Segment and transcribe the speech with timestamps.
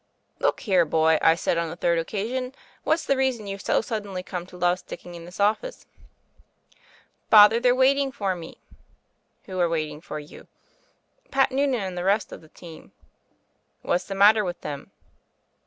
[0.39, 3.81] "Look here, boy," I said on the third occa sion, "what's the reason you've so
[3.81, 5.85] suddenly come to love sticking in this office?"
[7.29, 8.57] "Father, they're waiting for me."
[9.45, 10.47] "Who are waiting for you?"
[11.29, 12.93] "Pat Noonan and the rest of the team."
[13.83, 14.89] "What's the matter with them?"